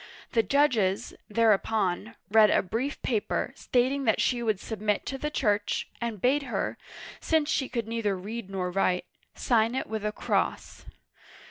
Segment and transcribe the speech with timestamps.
[0.31, 5.87] The judges, tTiereupon, read a brief paper, stating that she would submit to the Church,
[6.01, 6.79] and bade her—
[7.19, 10.87] since she could neither read nor write— sign it with a cross.